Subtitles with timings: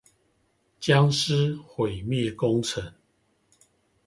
[0.03, 0.07] 殭屍
[1.69, 2.91] 毀滅工程